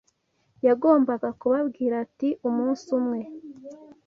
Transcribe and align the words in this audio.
Yagombaga 0.67 1.29
kubabwira 1.39 1.95
ati 2.05 2.29
‘umunsi 2.47 2.85
umwe 2.99 3.19